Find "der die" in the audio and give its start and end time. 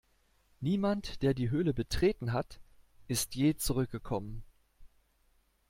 1.21-1.51